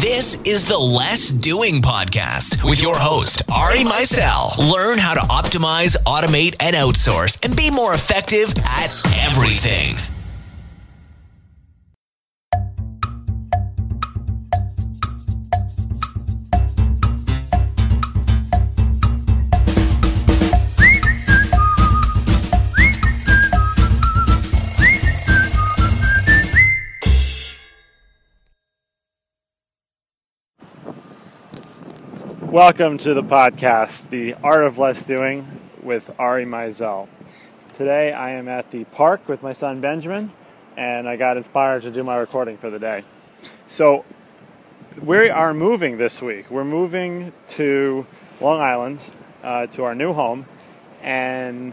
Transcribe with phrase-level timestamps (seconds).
[0.00, 4.56] This is the Less Doing Podcast with your host, Ari Meisel.
[4.72, 9.96] Learn how to optimize, automate, and outsource and be more effective at everything.
[32.50, 35.46] Welcome to the podcast, The Art of Less Doing
[35.84, 37.06] with Ari Meisel.
[37.74, 40.32] Today I am at the park with my son Benjamin,
[40.76, 43.04] and I got inspired to do my recording for the day.
[43.68, 44.04] So,
[45.00, 46.50] we are moving this week.
[46.50, 48.04] We're moving to
[48.40, 49.00] Long Island,
[49.44, 50.46] uh, to our new home,
[51.02, 51.72] and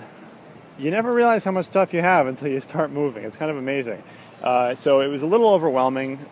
[0.78, 3.24] you never realize how much stuff you have until you start moving.
[3.24, 4.04] It's kind of amazing.
[4.44, 6.24] Uh, so, it was a little overwhelming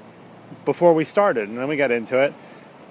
[0.66, 2.32] before we started, and then we got into it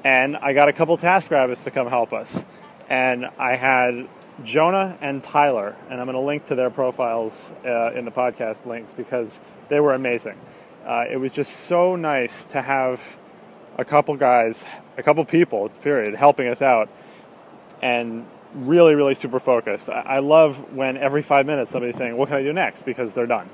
[0.04, 2.44] and I got a couple TaskRabbits to come help us.
[2.90, 4.06] And I had
[4.44, 8.66] Jonah and Tyler, and I'm going to link to their profiles uh, in the podcast
[8.66, 10.38] links because they were amazing.
[10.84, 13.00] Uh, it was just so nice to have
[13.78, 14.62] a couple guys,
[14.98, 16.90] a couple people, period, helping us out,
[17.80, 19.88] and really, really super focused.
[19.88, 23.14] I, I love when every five minutes somebody's saying, "What can I do next?" because
[23.14, 23.48] they're done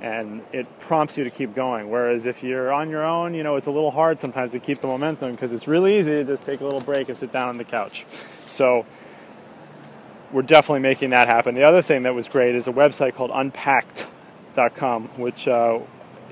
[0.00, 1.90] and it prompts you to keep going.
[1.90, 4.80] Whereas if you're on your own, you know, it's a little hard sometimes to keep
[4.80, 7.48] the momentum because it's really easy to just take a little break and sit down
[7.48, 8.04] on the couch.
[8.46, 8.84] So
[10.32, 11.54] we're definitely making that happen.
[11.54, 15.78] The other thing that was great is a website called unpakt.com, which uh,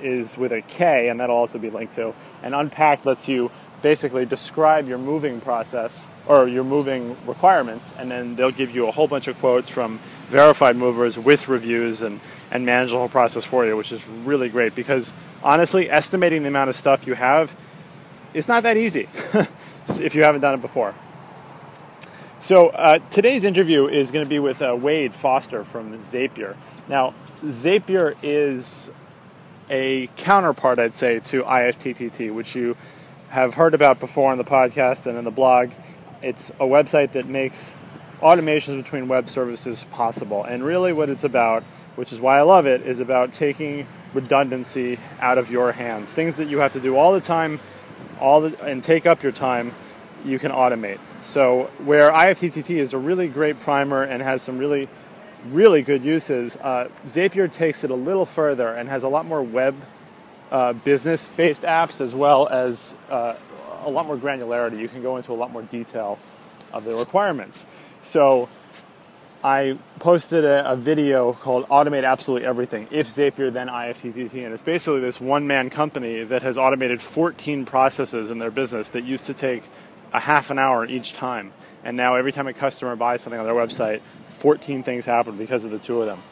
[0.03, 2.15] is with a K, and that'll also be linked to.
[2.43, 3.51] And Unpakt lets you
[3.85, 8.91] basically describe your moving process or your moving requirements, and then they'll give you a
[8.91, 12.19] whole bunch of quotes from verified movers with reviews and,
[12.51, 16.49] and manage the whole process for you, which is really great because honestly, estimating the
[16.49, 17.55] amount of stuff you have
[18.33, 19.07] is not that easy
[20.01, 20.95] if you haven't done it before.
[22.41, 26.57] So uh, today's interview is going to be with uh, Wade Foster from Zapier.
[26.89, 28.89] Now, Zapier is
[29.69, 32.79] a counterpart, I'd say, to IFTTT, which you
[33.35, 35.73] have heard about before on the podcast and in the blog.
[36.23, 37.73] It's a website that makes
[38.21, 40.45] automations between web services possible.
[40.45, 41.65] And really, what it's about,
[41.97, 46.15] which is why I love it, is about taking redundancy out of your hands.
[46.15, 47.59] Things that you have to do all the time,
[48.21, 49.75] all the, and take up your time,
[50.25, 51.01] you can automate.
[51.25, 54.87] So where IFTTT is a really great primer and has some really,
[55.51, 59.43] really good uses, uh, Zapier takes it a little further and has a lot more
[59.43, 59.75] web
[60.51, 63.37] uh, business-based apps as well as uh,
[63.85, 64.79] a lot more granularity.
[64.79, 66.19] You can go into a lot more detail
[66.73, 67.65] of the requirements.
[68.03, 68.49] So
[69.43, 74.45] I posted a, a, video called Automate Absolutely Everything, if Zapier then IFTTT.
[74.45, 78.89] And it's basically this one man company that has automated 14 processes in their business
[78.91, 79.65] that used to take
[80.13, 81.53] a half an hour each time.
[81.85, 84.01] And now every time a customer buys something on their website,
[84.31, 86.23] 14 things happen because of the two of them.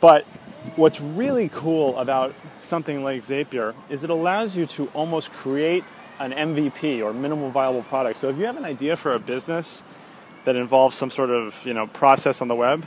[0.00, 0.26] But
[0.74, 5.84] what's really cool about something like Zapier is it allows you to almost create
[6.18, 8.18] an MVP or minimal viable product.
[8.18, 9.82] So if you have an idea for a business,
[10.46, 12.86] that involves some sort of you know process on the web,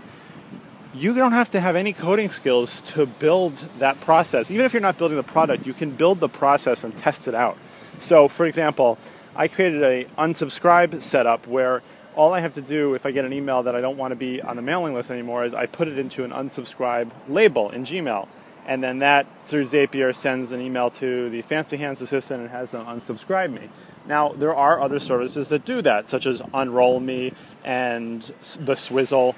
[0.94, 4.50] you don't have to have any coding skills to build that process.
[4.50, 7.36] Even if you're not building the product, you can build the process and test it
[7.36, 7.58] out.
[8.00, 8.98] So, for example,
[9.36, 11.84] I created a unsubscribe setup where
[12.20, 14.16] all I have to do if I get an email that I don't want to
[14.18, 17.86] be on the mailing list anymore is I put it into an unsubscribe label in
[17.86, 18.28] Gmail.
[18.68, 22.72] And then that through Zapier sends an email to the Fancy Hands assistant and has
[22.72, 23.70] them unsubscribe me.
[24.06, 27.32] Now, there are other services that do that, such as Unroll Me
[27.64, 28.22] and
[28.60, 29.36] the Swizzle,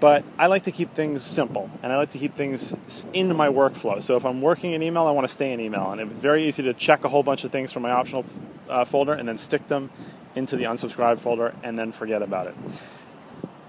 [0.00, 2.74] but I like to keep things simple and I like to keep things
[3.12, 4.02] in my workflow.
[4.02, 6.48] So if I'm working in email, I want to stay in email, and it's very
[6.48, 8.24] easy to check a whole bunch of things from my optional
[8.70, 9.90] uh, folder and then stick them
[10.36, 12.54] into the unsubscribe folder and then forget about it.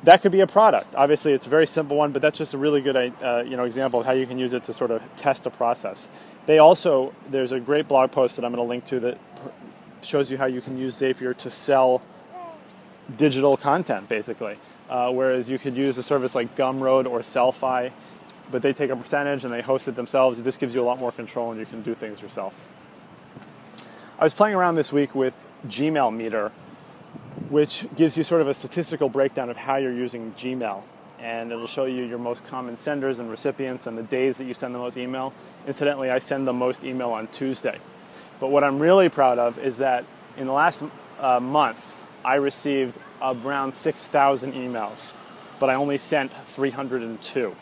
[0.03, 0.93] That could be a product.
[0.95, 3.63] Obviously, it's a very simple one, but that's just a really good uh, you know
[3.63, 6.07] example of how you can use it to sort of test a process.
[6.45, 9.17] They also there's a great blog post that I'm going to link to that
[10.01, 12.01] shows you how you can use Zapier to sell
[13.17, 14.57] digital content, basically.
[14.89, 17.91] Uh, whereas you could use a service like Gumroad or Sellfy,
[18.51, 20.41] but they take a percentage and they host it themselves.
[20.41, 22.69] This gives you a lot more control and you can do things yourself.
[24.17, 25.33] I was playing around this week with
[25.67, 26.49] Gmail Meter,
[27.49, 30.83] which gives you sort of a statistical breakdown of how you're using Gmail.
[31.19, 34.53] And it'll show you your most common senders and recipients and the days that you
[34.53, 35.33] send the most email.
[35.65, 37.79] Incidentally, I send the most email on Tuesday.
[38.39, 40.05] But what I'm really proud of is that
[40.37, 40.83] in the last
[41.19, 45.13] uh, month, I received around 6,000 emails,
[45.59, 47.55] but I only sent 302,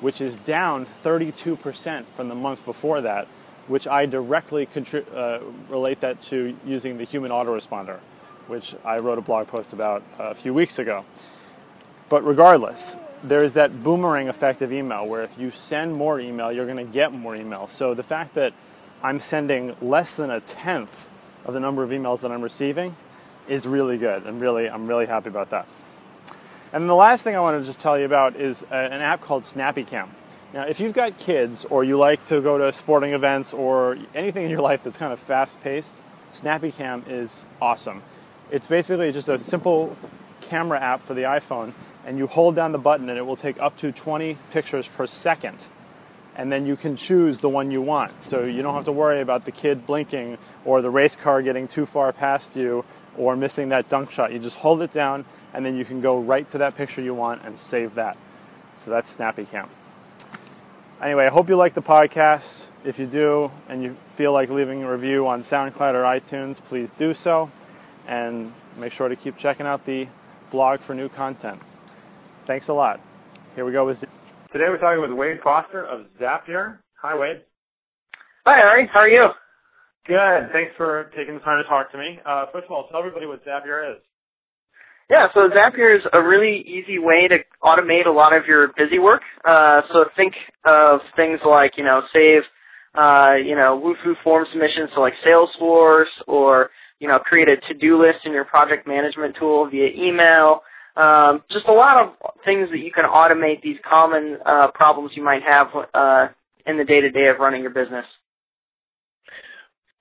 [0.00, 3.28] which is down 32% from the month before that,
[3.68, 7.98] which I directly contri- uh, relate that to using the human autoresponder,
[8.48, 11.04] which I wrote a blog post about a few weeks ago.
[12.08, 16.66] But regardless, there's that boomerang effect of email where if you send more email, you're
[16.66, 17.68] going to get more email.
[17.68, 18.52] So the fact that
[19.02, 21.06] I'm sending less than a tenth
[21.44, 22.96] of the number of emails that I'm receiving
[23.48, 24.24] is really good.
[24.24, 25.68] And really, I'm really happy about that.
[26.72, 29.20] And the last thing I want to just tell you about is uh, an app
[29.22, 30.08] called SnappyCam.
[30.54, 34.46] Now, if you've got kids or you like to go to sporting events or anything
[34.46, 35.94] in your life that's kind of fast paced,
[36.32, 38.02] SnappyCam is awesome.
[38.50, 39.94] It's basically just a simple
[40.40, 41.74] camera app for the iPhone,
[42.06, 45.06] and you hold down the button and it will take up to 20 pictures per
[45.06, 45.58] second.
[46.34, 48.24] And then you can choose the one you want.
[48.24, 51.68] So you don't have to worry about the kid blinking or the race car getting
[51.68, 52.86] too far past you
[53.18, 54.32] or missing that dunk shot.
[54.32, 57.12] You just hold it down and then you can go right to that picture you
[57.12, 58.16] want and save that.
[58.76, 59.68] So that's SnappyCam.
[61.00, 62.66] Anyway, I hope you like the podcast.
[62.84, 66.90] If you do and you feel like leaving a review on SoundCloud or iTunes, please
[66.90, 67.50] do so.
[68.08, 70.08] And make sure to keep checking out the
[70.50, 71.62] blog for new content.
[72.46, 73.00] Thanks a lot.
[73.54, 74.00] Here we go with
[74.50, 76.78] Today we're talking with Wade Foster of Zapier.
[77.00, 77.42] Hi, Wade.
[78.44, 78.90] Hi, Ari.
[78.92, 79.28] How are you?
[80.04, 80.50] Good.
[80.52, 82.18] Thanks for taking the time to talk to me.
[82.26, 84.02] Uh, first of all, tell everybody what Zapier is.
[85.10, 88.98] Yeah, so Zapier is a really easy way to automate a lot of your busy
[88.98, 89.22] work.
[89.42, 90.34] Uh, so think
[90.66, 92.42] of things like, you know, save,
[92.94, 96.68] uh, you know, Wufoo form submissions to like Salesforce or,
[97.00, 100.60] you know, create a to-do list in your project management tool via email.
[100.94, 102.12] Um, just a lot of
[102.44, 106.26] things that you can automate these common uh, problems you might have uh,
[106.66, 108.04] in the day-to-day of running your business.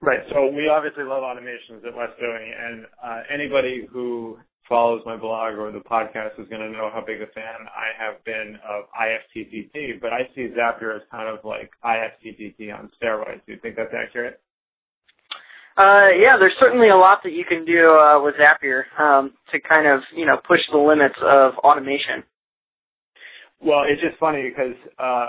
[0.01, 0.19] Right.
[0.31, 5.71] So we obviously love automations at Doing, and uh, anybody who follows my blog or
[5.71, 10.01] the podcast is going to know how big a fan I have been of IFTTT,
[10.01, 13.41] but I see Zapier as kind of like IFTTT on steroids.
[13.45, 14.41] Do you think that's accurate?
[15.77, 19.59] Uh, yeah, there's certainly a lot that you can do uh, with Zapier um, to
[19.59, 22.23] kind of you know push the limits of automation.
[23.61, 25.27] Well, it's just funny because uh,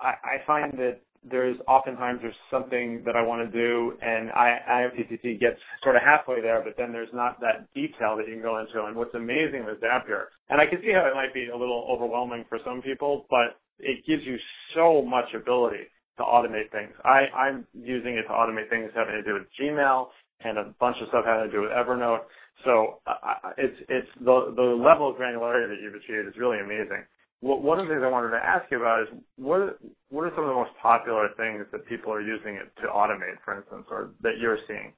[0.00, 4.88] I, I find that there's oftentimes there's something that I want to do and I,
[4.90, 8.42] IFTTT gets sort of halfway there, but then there's not that detail that you can
[8.42, 8.84] go into.
[8.84, 11.86] And what's amazing with Zapier, and I can see how it might be a little
[11.88, 14.36] overwhelming for some people, but it gives you
[14.74, 15.86] so much ability
[16.18, 16.92] to automate things.
[17.04, 20.08] I, I'm using it to automate things having to do with Gmail
[20.44, 22.26] and a bunch of stuff having to do with Evernote.
[22.64, 27.02] So uh, it's it's the the level of granularity that you've achieved is really amazing
[27.42, 29.76] one of the things I wanted to ask you about is what
[30.10, 33.42] what are some of the most popular things that people are using it to automate,
[33.44, 34.92] for instance, or that you're seeing?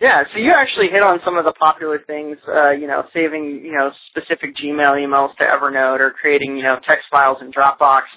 [0.00, 3.60] Yeah, so you actually hit on some of the popular things, uh, you know, saving,
[3.64, 8.08] you know, specific Gmail emails to Evernote or creating, you know, text files in Dropbox.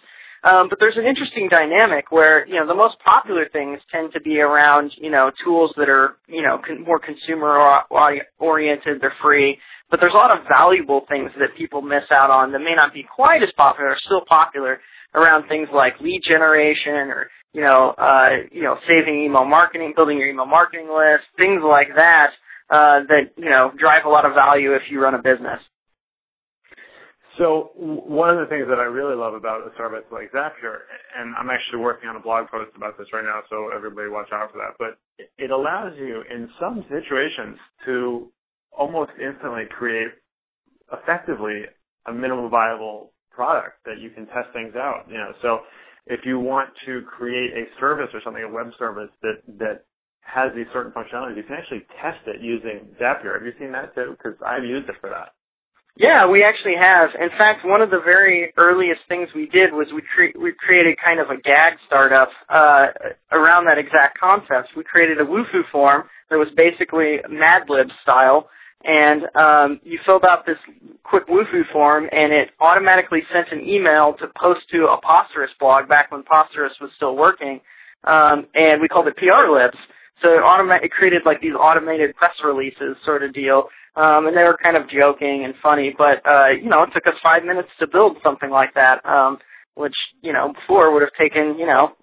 [0.43, 4.21] Um, but there's an interesting dynamic where, you know, the most popular things tend to
[4.21, 7.59] be around, you know, tools that are, you know, con- more consumer
[8.39, 9.57] oriented, they're free.
[9.89, 12.93] But there's a lot of valuable things that people miss out on that may not
[12.93, 14.79] be quite as popular, or still popular
[15.13, 20.17] around things like lead generation or, you know, uh, you know, saving email marketing, building
[20.17, 22.31] your email marketing list, things like that,
[22.69, 25.59] uh, that, you know, drive a lot of value if you run a business.
[27.37, 30.85] So one of the things that I really love about a service like Zapier,
[31.17, 34.29] and I'm actually working on a blog post about this right now, so everybody watch
[34.31, 34.97] out for that, but
[35.39, 38.31] it allows you in some situations to
[38.77, 40.09] almost instantly create
[40.91, 41.63] effectively
[42.07, 45.05] a minimum viable product that you can test things out.
[45.09, 45.59] You know, so
[46.07, 49.85] if you want to create a service or something, a web service that that
[50.21, 53.33] has these certain functionalities, you can actually test it using Zapier.
[53.35, 54.15] Have you seen that too?
[54.17, 55.33] Because I've used it for that.
[55.95, 57.09] Yeah, we actually have.
[57.21, 60.97] In fact, one of the very earliest things we did was we cre- we created
[60.97, 64.73] kind of a gag startup uh, around that exact concept.
[64.75, 68.49] We created a Wufoo form that was basically Mad Lib style,
[68.83, 70.57] and um, you filled out this
[71.03, 75.87] quick Wufoo form, and it automatically sent an email to post to a Posterous blog
[75.87, 77.61] back when Posterous was still working,
[78.05, 79.77] um, and we called it PR Libs.
[80.21, 83.63] So it, automa- it created like these automated press releases sort of deal
[83.95, 87.05] um, and they were kind of joking and funny, but uh, you know, it took
[87.05, 89.37] us five minutes to build something like that, um,
[89.75, 91.93] which you know before would have taken you know,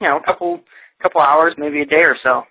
[0.00, 0.60] you know, a couple
[1.02, 2.42] couple hours, maybe a day or so.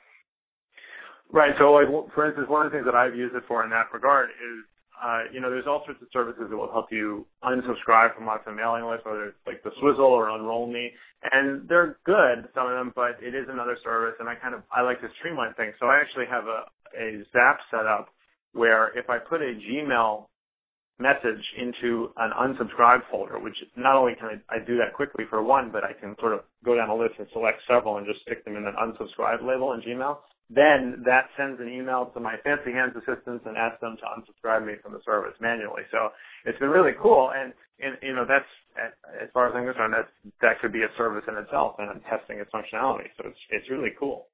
[1.32, 1.54] Right.
[1.60, 3.94] So, like for instance, one of the things that I've used it for in that
[3.94, 4.66] regard is,
[5.02, 8.44] uh, you know, there's all sorts of services that will help you unsubscribe from lots
[8.48, 10.92] of mailing lists, whether it's like the Swizzle or Unroll Me,
[11.32, 14.64] and they're good, some of them, but it is another service, and I kind of
[14.72, 15.76] I like to streamline things.
[15.80, 16.66] So I actually have a
[16.98, 18.10] a Zap set up
[18.54, 20.26] where if I put a Gmail
[21.00, 25.42] message into an unsubscribe folder, which not only can I, I do that quickly for
[25.44, 28.22] one, but I can sort of go down a list and select several and just
[28.22, 30.18] stick them in an unsubscribe label in Gmail.
[30.50, 34.66] Then that sends an email to my fancy hands assistants and asks them to unsubscribe
[34.66, 35.84] me from the service manually.
[35.92, 36.10] So
[36.46, 38.50] it's been really cool, and, and you know that's
[39.22, 40.10] as far as I'm concerned, that
[40.42, 43.14] that could be a service in itself, and I'm testing its functionality.
[43.18, 44.28] So it's it's really cool.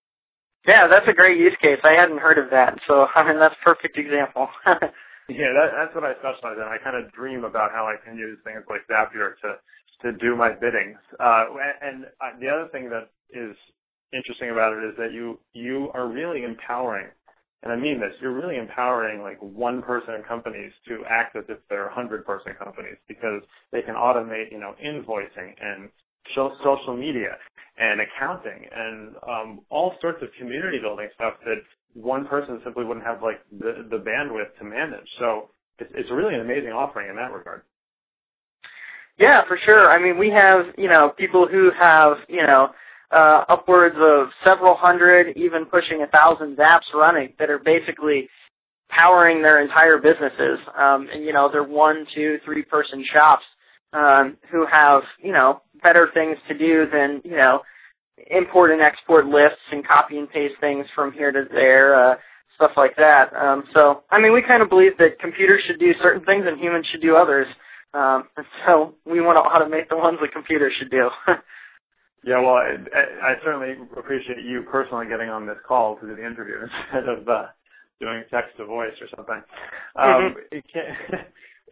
[0.68, 1.80] Yeah, that's a great use case.
[1.84, 4.48] I hadn't heard of that, so I mean that's a perfect example.
[5.28, 6.64] yeah, that, that's what I specialize in.
[6.64, 9.60] I kind of dream about how I can use things like Zapier to
[10.04, 11.00] to do my biddings.
[11.20, 11.46] Uh,
[11.82, 13.56] and uh, the other thing that is
[14.14, 17.08] interesting about it is that you you are really empowering,
[17.64, 18.14] and I mean this.
[18.22, 22.98] You're really empowering like one person companies to act as if they're hundred person companies
[23.08, 25.90] because they can automate, you know, invoicing and
[26.36, 27.38] social media
[27.78, 31.58] and accounting and um, all sorts of community building stuff that
[31.94, 35.08] one person simply wouldn't have like the, the bandwidth to manage.
[35.20, 37.64] So it's, it's really an amazing offering in that regard.
[39.18, 39.90] Yeah, for sure.
[39.90, 42.70] I mean, we have, you know, people who have, you know,
[43.16, 48.28] uh, upwards of several hundred, even pushing a thousand apps running that are basically
[48.90, 50.60] powering their entire businesses.
[50.78, 53.44] Um, and, you know, they're one, two, three person shops
[53.96, 57.62] um, who have you know better things to do than you know
[58.30, 62.16] import and export lists and copy and paste things from here to there, uh,
[62.56, 63.32] stuff like that.
[63.36, 66.60] Um, so I mean, we kind of believe that computers should do certain things and
[66.60, 67.48] humans should do others.
[67.94, 68.26] Um,
[68.68, 71.10] so we want to automate the ones that computers should do.
[72.26, 72.74] yeah, well, I,
[73.22, 76.56] I certainly appreciate you personally getting on this call to do the interview
[76.94, 77.46] instead of uh,
[78.00, 79.42] doing text to voice or something.
[79.96, 80.58] Um, mm-hmm.
[80.74, 81.20] can,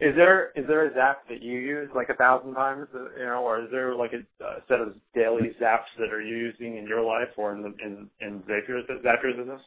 [0.00, 3.26] is there is there a zap that you use like a thousand times, uh, you
[3.26, 6.76] know, or is there like a, a set of daily zaps that are you using
[6.76, 9.60] in your life or in the, in in Zapier's Zapier's business?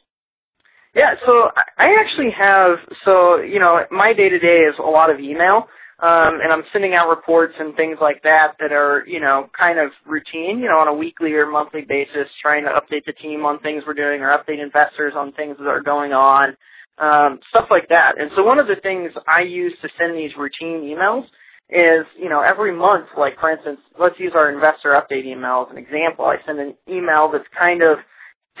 [0.94, 5.10] Yeah, so I actually have so you know my day to day is a lot
[5.10, 5.68] of email,
[6.00, 9.78] um, and I'm sending out reports and things like that that are you know kind
[9.78, 13.44] of routine, you know, on a weekly or monthly basis, trying to update the team
[13.44, 16.56] on things we're doing or update investors on things that are going on
[16.98, 18.18] um, stuff like that.
[18.18, 21.24] And so one of the things I use to send these routine emails
[21.70, 25.72] is, you know, every month, like for instance, let's use our investor update email as
[25.72, 26.24] an example.
[26.24, 27.98] I send an email that's kind of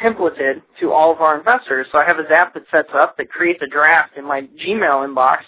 [0.02, 1.86] templated to all of our investors.
[1.90, 5.08] So I have a Zap that sets up that creates a draft in my Gmail
[5.08, 5.38] inbox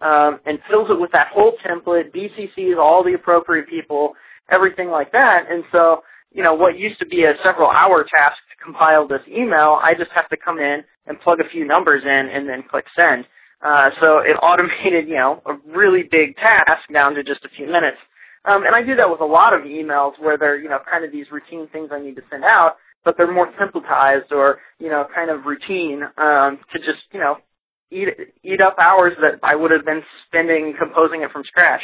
[0.00, 4.14] um, and fills it with that whole template, BCCs all the appropriate people,
[4.52, 5.44] everything like that.
[5.48, 9.22] And so, you know, what used to be a several hour task to compile this
[9.28, 12.64] email, I just have to come in and plug a few numbers in and then
[12.68, 13.24] click send.
[13.62, 17.66] Uh, so it automated, you know, a really big task down to just a few
[17.66, 17.98] minutes.
[18.44, 21.04] Um, and I do that with a lot of emails where they're, you know, kind
[21.04, 24.90] of these routine things I need to send out, but they're more templatized or, you
[24.90, 27.36] know, kind of routine um, to just, you know,
[27.94, 28.08] eat
[28.42, 31.82] eat up hours that I would have been spending composing it from scratch.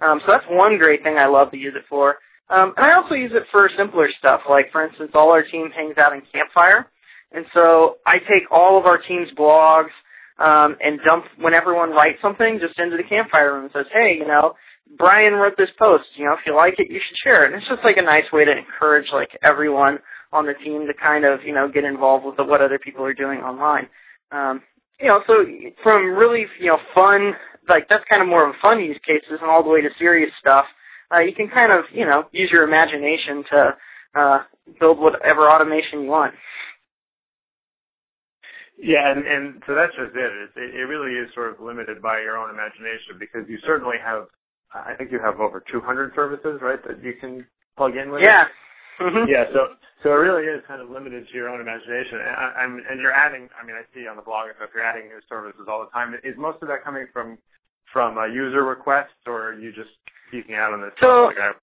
[0.00, 2.16] Um, so that's one great thing I love to use it for.
[2.48, 5.70] Um, and I also use it for simpler stuff, like for instance, all our team
[5.70, 6.88] hangs out in Campfire.
[7.32, 9.94] And so I take all of our team's blogs
[10.40, 14.16] um, and dump when everyone writes something just into the campfire room and says, hey,
[14.18, 14.54] you know,
[14.98, 16.06] Brian wrote this post.
[16.16, 17.52] You know, if you like it, you should share it.
[17.52, 19.98] And it's just like a nice way to encourage like everyone
[20.32, 23.04] on the team to kind of you know get involved with the, what other people
[23.04, 23.88] are doing online.
[24.32, 24.62] Um,
[25.00, 25.44] you know, so
[25.82, 27.32] from really you know fun
[27.68, 29.88] like that's kind of more of a fun use cases and all the way to
[29.98, 30.64] serious stuff.
[31.14, 33.76] Uh, you can kind of you know use your imagination to
[34.18, 34.38] uh,
[34.78, 36.34] build whatever automation you want.
[38.82, 40.32] Yeah, and, and so that's just it.
[40.56, 40.74] it.
[40.74, 44.24] It really is sort of limited by your own imagination because you certainly have,
[44.72, 47.44] I think you have over 200 services, right, that you can
[47.76, 48.22] plug in with.
[48.24, 48.44] Yeah.
[49.00, 49.26] Mm-hmm.
[49.32, 52.64] Yeah, so so it really is kind of limited to your own imagination, and, I,
[52.64, 53.48] am and you're adding.
[53.56, 56.14] I mean, I see on the blog if you're adding new services all the time.
[56.24, 57.38] Is most of that coming from
[57.92, 59.90] from uh, user requests, or are you just
[60.28, 60.92] speaking out on this?
[61.00, 61.56] So like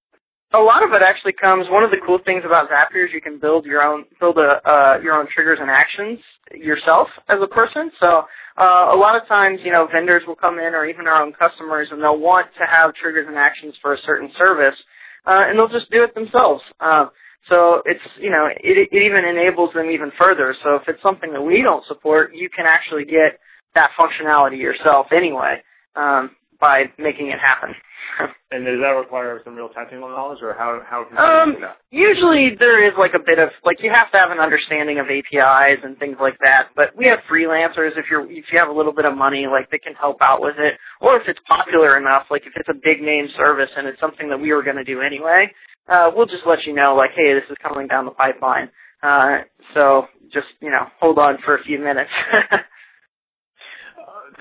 [0.53, 1.67] a lot of it actually comes.
[1.70, 4.62] One of the cool things about Zapier is you can build your own build a
[4.63, 6.20] uh, your own triggers and actions
[6.53, 7.91] yourself as a person.
[8.00, 8.24] So
[8.56, 11.34] uh, a lot of times, you know, vendors will come in or even our own
[11.34, 14.77] customers, and they'll want to have triggers and actions for a certain service,
[15.25, 16.63] uh, and they'll just do it themselves.
[16.79, 17.12] Uh,
[17.50, 20.56] so it's you know it, it even enables them even further.
[20.63, 23.39] So if it's something that we don't support, you can actually get
[23.75, 25.62] that functionality yourself anyway
[25.96, 27.75] um, by making it happen.
[28.51, 31.06] and does that require some real technical knowledge, or how how?
[31.18, 31.58] Um,
[31.92, 35.08] usually there is like a bit of like you have to have an understanding of
[35.08, 36.70] APIs and things like that.
[36.75, 39.70] But we have freelancers if you're if you have a little bit of money, like
[39.70, 42.77] they can help out with it, or if it's popular enough, like if it's a
[42.77, 45.51] big name service and it's something that we were going to do anyway,
[45.89, 48.70] uh, we'll just let you know like, hey, this is coming down the pipeline.
[49.01, 49.39] Uh,
[49.74, 52.12] so just you know hold on for a few minutes.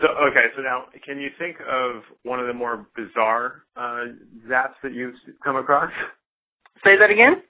[0.01, 4.13] So okay, so now can you think of one of the more bizarre uh,
[4.47, 5.91] zaps that you've come across?
[6.85, 7.43] Say that again.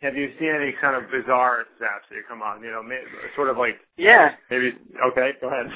[0.00, 2.62] Have you seen any kind of bizarre zaps that you come on?
[2.62, 2.82] You know,
[3.36, 4.30] sort of like yeah.
[4.50, 4.72] Maybe
[5.12, 5.32] okay.
[5.42, 5.66] Go ahead.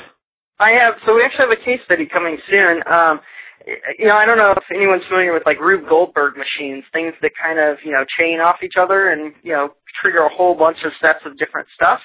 [0.58, 0.94] I have.
[1.04, 2.80] So we actually have a case study coming soon.
[2.90, 3.20] Um,
[3.98, 7.32] you know, I don't know if anyone's familiar with like Rube Goldberg machines, things that
[7.40, 9.70] kind of you know chain off each other and you know
[10.00, 12.00] trigger a whole bunch of sets of different stuff.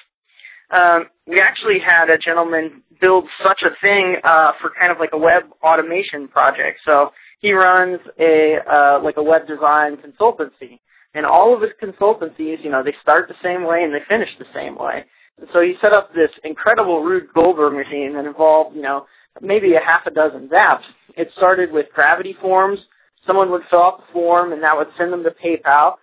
[0.70, 5.10] Um, we actually had a gentleman build such a thing uh, for kind of like
[5.12, 6.78] a web automation project.
[6.88, 10.78] So he runs a uh, like a web design consultancy,
[11.14, 14.30] and all of his consultancies, you know, they start the same way and they finish
[14.38, 15.04] the same way.
[15.38, 19.06] And so he set up this incredible Rube Goldberg machine that involved, you know,
[19.40, 20.84] maybe a half a dozen zaps.
[21.16, 22.78] It started with gravity forms.
[23.26, 25.94] Someone would fill out the form, and that would send them to PayPal.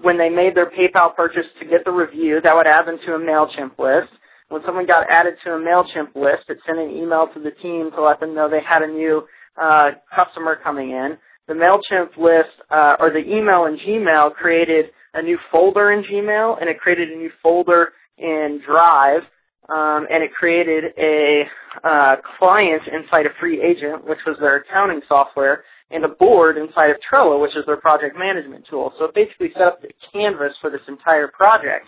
[0.00, 3.14] When they made their PayPal purchase to get the review, that would add them to
[3.14, 4.12] a MailChimp list.
[4.48, 7.90] When someone got added to a MailChimp list, it sent an email to the team
[7.92, 9.22] to let them know they had a new
[9.60, 11.16] uh, customer coming in.
[11.46, 16.60] The MailChimp list, uh, or the email in Gmail created a new folder in Gmail,
[16.60, 19.22] and it created a new folder in Drive,
[19.68, 21.44] um, and it created a
[21.82, 26.96] uh, client inside of FreeAgent, which was their accounting software, and a board inside of
[27.00, 28.92] Trello, which is their project management tool.
[28.98, 31.86] So it basically set up the canvas for this entire project.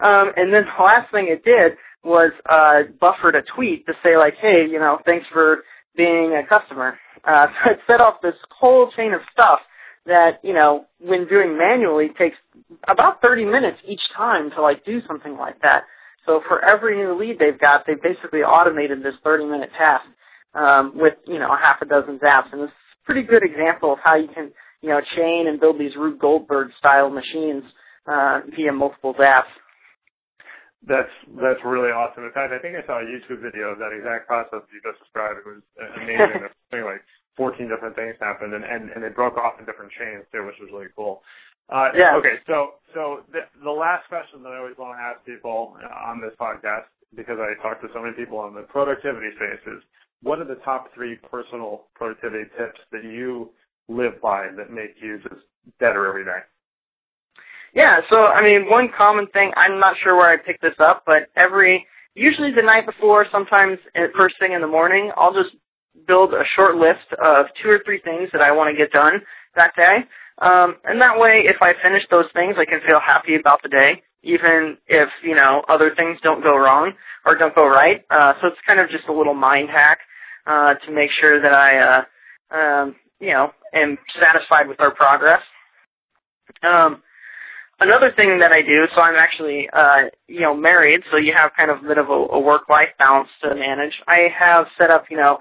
[0.00, 4.16] Um, and then the last thing it did was uh, buffered a tweet to say
[4.16, 5.64] like, hey, you know, thanks for
[5.96, 6.98] being a customer.
[7.24, 9.60] Uh, so it set off this whole chain of stuff
[10.06, 12.36] that, you know, when doing manually takes
[12.88, 15.82] about 30 minutes each time to like do something like that.
[16.30, 20.06] So for every new lead they've got, they've basically automated this 30 minute task
[20.54, 22.52] um, with, you know, half a dozen zaps.
[22.52, 25.80] And it's a pretty good example of how you can, you know, chain and build
[25.80, 27.64] these Rube Goldberg style machines
[28.06, 29.50] uh, via multiple zaps.
[30.86, 32.24] That's that's really awesome.
[32.24, 35.02] In fact, I think I saw a YouTube video of that exact process you just
[35.02, 35.42] described.
[35.42, 35.60] It was
[35.98, 36.46] amazing.
[36.70, 37.04] There's like
[37.36, 40.56] 14 different things happened, and and and they broke off in different chains too, which
[40.56, 41.20] was really cool.
[41.70, 42.16] Uh, yeah.
[42.18, 42.42] Okay.
[42.46, 46.34] So so the the last question that I always want to ask people on this
[46.40, 49.82] podcast, because I talk to so many people on the productivity space, is
[50.22, 53.50] what are the top three personal productivity tips that you
[53.88, 55.42] live by that make you just
[55.78, 56.42] better every day?
[57.74, 61.04] Yeah, so I mean, one common thing, I'm not sure where I picked this up,
[61.06, 63.78] but every, usually the night before, sometimes
[64.20, 65.54] first thing in the morning, I'll just
[66.06, 69.22] build a short list of two or three things that I want to get done
[69.54, 70.04] that day.
[70.40, 73.68] Um, and that way, if I finish those things, I can feel happy about the
[73.68, 76.92] day, even if, you know, other things don't go wrong
[77.26, 78.04] or don't go right.
[78.10, 79.98] Uh, so it's kind of just a little mind hack,
[80.46, 85.42] uh, to make sure that I, uh, um, you know, am satisfied with our progress.
[86.62, 87.02] Um,
[87.78, 91.52] another thing that I do, so I'm actually, uh, you know, married, so you have
[91.58, 93.92] kind of a bit of a, a work-life balance to manage.
[94.08, 95.38] I have set up, you know,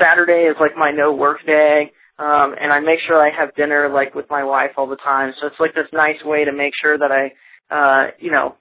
[0.00, 3.88] Saturday is like my no work day, um, and I make sure I have dinner
[3.88, 5.32] like with my wife all the time.
[5.40, 7.32] So it's like this nice way to make sure that I,
[7.74, 8.56] uh, you know,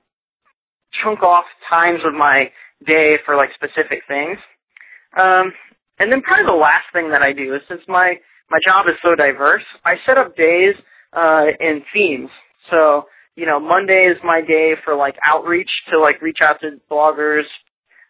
[1.04, 2.38] chunk off times of my
[2.86, 4.38] day for like specific things.
[5.18, 5.52] Um,
[6.00, 8.16] and then probably the last thing that I do is since my
[8.50, 10.76] my job is so diverse, I set up days
[11.14, 12.30] uh, in themes.
[12.70, 16.80] So, you know, Monday is my day for like outreach to like reach out to
[16.92, 17.44] bloggers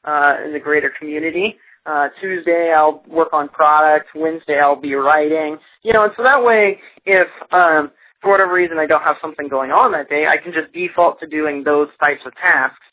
[0.04, 1.56] uh, in the greater community.
[1.86, 4.10] Uh, Tuesday I'll work on product.
[4.16, 5.58] Wednesday I'll be writing.
[5.84, 7.92] You know, and so that way, if um,
[8.22, 11.20] for whatever reason I don't have something going on that day, I can just default
[11.22, 12.86] to doing those types of tasks.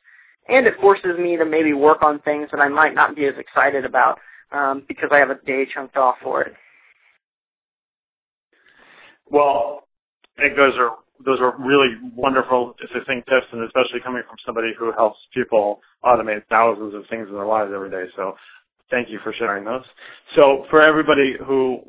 [0.48, 3.34] And it forces me to maybe work on things that I might not be as
[3.38, 4.18] excited about
[4.50, 6.54] um, because I have a day chunked off for it.
[9.30, 9.84] Well,
[10.38, 14.68] I think those are those are really wonderful, succinct tips, and especially coming from somebody
[14.78, 18.04] who helps people automate thousands of things in their lives every day.
[18.14, 18.34] So,
[18.90, 19.84] thank you for sharing those.
[20.38, 21.80] So, for everybody who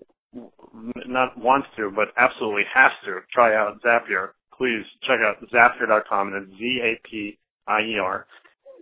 [1.05, 6.47] not wants to, but absolutely has to try out Zapier, please check out Zapier.com, and
[6.47, 8.25] it's Z-A-P-I-E-R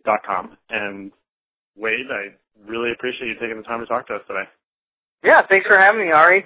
[0.06, 0.58] dot com.
[0.69, 1.12] And
[1.75, 4.43] Wade, I really appreciate you taking the time to talk to us today.
[5.23, 6.45] Yeah, thanks for having me, Ari.